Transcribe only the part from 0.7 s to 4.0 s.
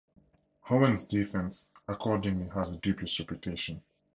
Owen's Defence accordingly has a dubious reputation.